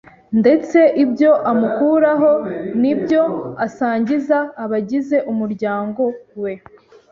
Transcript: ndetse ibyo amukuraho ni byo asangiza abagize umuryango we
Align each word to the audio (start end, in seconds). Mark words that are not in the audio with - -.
ndetse 0.39 0.79
ibyo 1.03 1.31
amukuraho 1.51 2.31
ni 2.81 2.93
byo 3.01 3.23
asangiza 3.65 4.37
abagize 4.63 5.17
umuryango 5.31 6.03
we 6.43 6.53